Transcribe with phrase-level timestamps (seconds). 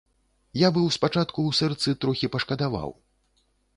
[0.61, 2.89] Я быў спачатку ў сэрцы трохі пашкадаваў.